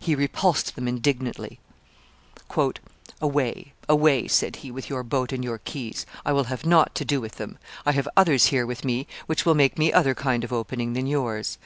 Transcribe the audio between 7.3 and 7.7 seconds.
them;